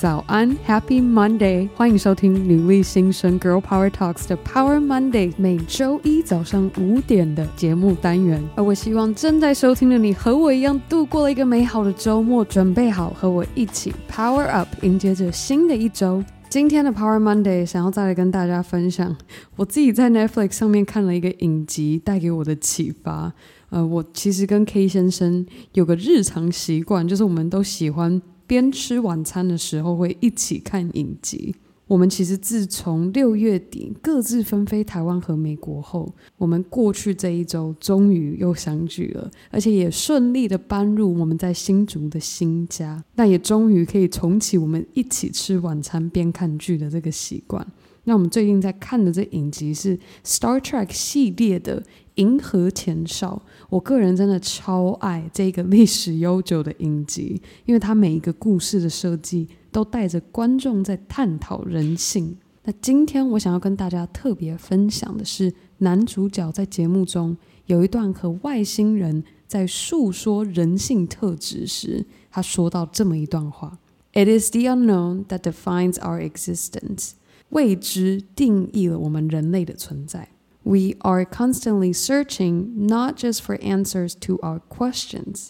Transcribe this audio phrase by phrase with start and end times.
[0.00, 1.68] 早安，Happy Monday！
[1.74, 8.42] 欢迎收听女力新生 Girl Power Talks 的 Power Monday，每周一早上五点的节目单元。
[8.56, 16.24] 而我希望正在收听的你和我一样度过了一个美好的周末，准备好和我一起 Power Up，迎接着新的一周。
[16.48, 19.14] 今天的 Power Monday 想要再来跟大家分享，
[19.56, 23.34] 我自己在 Netflix 上面看了一个影集，带给我的启发。
[23.68, 25.44] 呃，我其实跟 K 先生
[25.74, 28.22] 有个日常习惯，就是我们都喜欢。
[28.50, 31.54] 边吃晚餐的时候会一起看影集。
[31.86, 43.00] 我们其实自从六月底各自分飞台湾和美国后，我们过去这一周终于又相聚了，而且也顺利的搬入我们在新竹的新家。
[43.14, 47.64] 那也终于可以重启我们一起吃晚餐边看剧的这个习惯。
[48.04, 51.80] 那我们最近在看的这影集是 Star Trek 系列的
[52.14, 62.36] 《银河前哨》，我个人真的超爱这个历史悠久的影集，因为它每一个故事的设计都带着观众在探讨人性。
[62.64, 67.36] 那今天我想要跟大家特别分享的是，男主角在节目中
[67.66, 73.78] 有一段和外星人在诉说人性特质时，他说到这么一段话
[74.12, 77.12] ：“It is the unknown that defines our existence。”
[77.49, 80.29] 未知定义了我们人类的存在。
[80.63, 85.49] We are constantly searching not just for answers to our questions,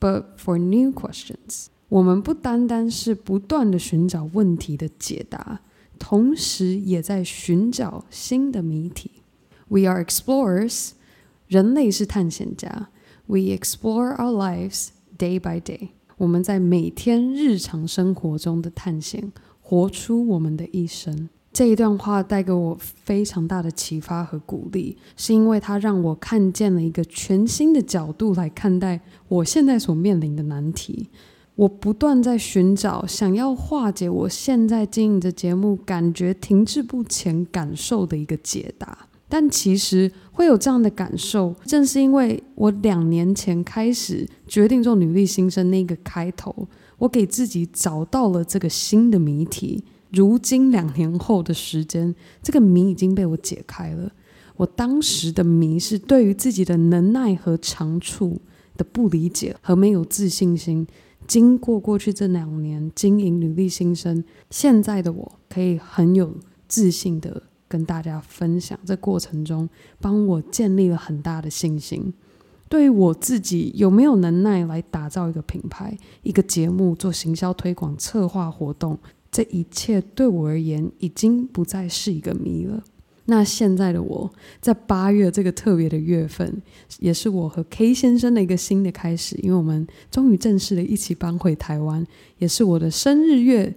[0.00, 1.66] but for new questions.
[1.88, 5.60] 我们不单单是不断地寻找问题的解答，
[5.98, 9.22] 同时也在寻找新的谜题。
[9.68, 10.90] We are explorers.
[11.46, 12.88] 人类是探险家。
[13.26, 15.90] We explore our lives day by day.
[16.16, 21.28] 我们在每天日常生活中的探险，活出我们的一生。
[21.53, 31.09] 这一段话带给我非常大的启发和鼓励，是因为它让我看见了一个全新的角度来看待我现在所面临的难题。
[31.55, 39.09] 我不断在寻找，想要化解我现在经营的节目感觉停滞不前感受的一个解答。
[39.27, 46.67] 但其实会有这样的感受，正是因为我两年前开始决定做女力新生那个开头，
[46.97, 49.83] 我给自己找到了这个新的谜题。
[50.11, 52.13] 如今两年后的时间，
[52.43, 54.11] 这个谜已经被我解开了。
[54.57, 58.39] 我当时的谜是对于自己的能耐和长处
[58.77, 60.85] 的不理解和没有自信心。
[61.27, 66.35] 经过过去这两年经营女力新生，现在的我可以很有
[66.67, 72.13] 自信的跟大家分享，这过程中帮我建立了很大的信心。
[72.67, 78.99] 对于我自己有没有能耐来打造一个品牌、一个节目、做行销推广、策划活动。
[79.31, 82.83] 这一切对我而言已经不再是一个谜了。
[83.25, 86.61] 那现在的我，在八月这个特别的月份，
[86.99, 92.05] 也是我和 K 先生的一个新的开始，因为我们终于正式的一起搬回台湾，
[92.39, 93.73] 也是我的生日月，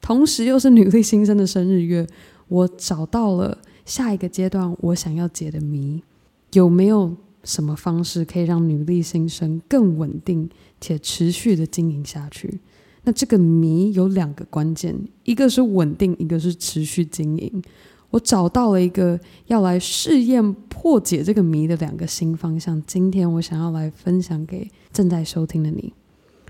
[0.00, 2.06] 同时又是女力新生的生日月。
[2.48, 6.02] 我找到了下一个阶段我想要解的谜，
[6.52, 10.48] 有没有什么方式可以让女力新生更稳定
[10.80, 12.60] 且持续的经营下去？
[13.06, 17.62] 那这个谜有两个关键，一个是稳定，一个是持续经营。
[18.10, 22.82] 我找到了一个要来试验破解这个谜的两个新方向。
[22.84, 25.92] 今天我想要来分享给正在收听的你。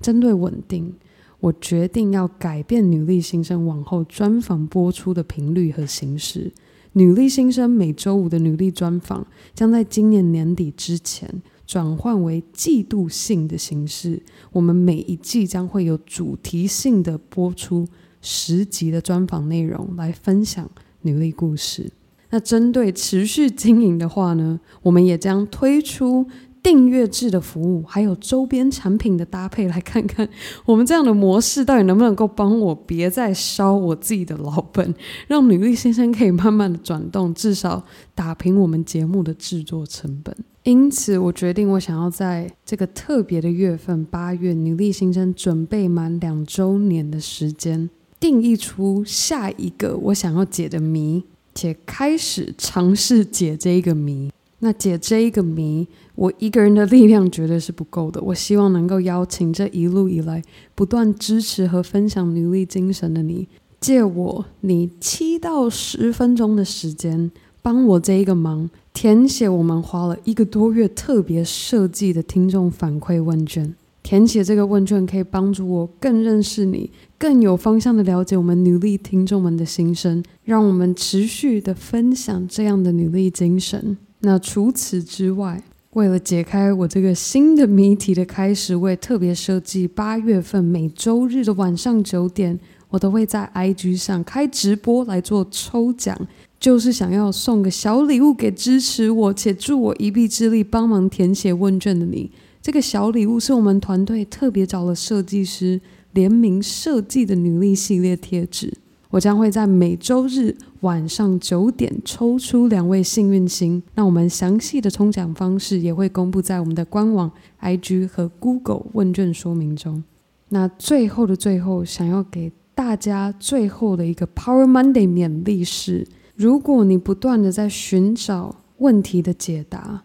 [0.00, 0.92] 针对稳定，
[1.38, 6.52] 我决定要改变女力新生往后专访播出的频率和形式。
[6.94, 9.24] 女力新生每周五的女力专访
[9.54, 11.40] 将在今年年底之前。
[11.70, 14.20] 转换为季度性的形式，
[14.50, 17.86] 我们每一季将会有主题性的播出
[18.20, 20.68] 十集的专访内容，来分享
[21.02, 21.92] 女力故事。
[22.30, 26.26] 那针对持续经营的话呢，我们也将推出。
[26.62, 30.28] 订阅制的服务，还有周边产品的搭配，来看看
[30.66, 34.94] 我们这样的模式到底能不能够帮我别再烧我自己的老本，
[35.26, 37.82] 让女力先生可以慢慢的转动，至少
[38.14, 40.36] 打平我们节目的制作成本。
[40.64, 47.88] 因此，我决定我想要在这个特别的月份八月，女力新生准备满两周年的时间，
[48.20, 51.24] 定义出下一个我想要解的谜，
[51.54, 54.30] 且开始尝试解这一个谜。
[54.58, 58.20] 那解这一个谜，我一个人的力量绝对是不够的。
[58.20, 60.42] 我希望能够邀请这一路以来
[60.74, 63.48] 不断支持和分享女力精神的你，
[63.80, 67.30] 借我你七到十分钟的时间，
[67.62, 73.74] 帮我这一个忙，填写我们花了一个多月特别设计的听众反馈问卷。
[74.02, 83.98] 填写这个问卷可以帮助我更认识你，更有方向的了解我们努力听众们的心声，让我们持续的分享这样的努力精神。
[84.20, 92.58] 那除此之外，为了解开我这个新的谜题的开始，我也特别设计八月份每周日的晚上九点，
[92.88, 96.18] 我都会在 IG 上开直播来做抽奖，
[96.60, 102.30] 就是想要送个小礼物给支持我且助我一臂之力帮忙填写问卷的你。
[102.60, 105.80] 这个小礼物是我们团队特别找了设计师
[106.12, 108.72] 联名设计的女力系列贴纸。
[109.08, 120.04] 我将会在每周日晚上九点抽出两位幸运星，那我们详细的抽奖方式也会公布在我们的官网、IG 和 Google 问卷说明中。
[120.50, 126.06] 那最后的最后，想要给大家最后的一个 Power Monday 勉励是：
[126.40, 130.00] 如果你不断的在寻找问题的解答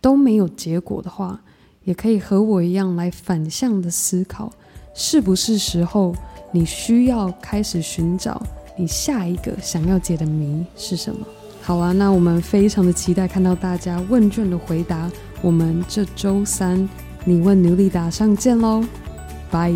[0.00, 1.38] 都没有结果的话，
[1.84, 4.50] 也可以和我一样来反向的思考，
[4.94, 6.14] 是不是时候？
[6.52, 8.42] 你需要开始寻找
[8.78, 11.20] 你下一个想要解的谜是什么？
[11.60, 15.12] 好啊，那我们非常的期待看到大家问卷的回答。
[15.42, 16.88] 我们这周三
[17.26, 18.82] 你问牛力答上见喽，
[19.50, 19.70] 拜。